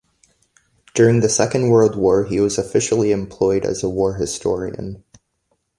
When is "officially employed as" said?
2.57-3.83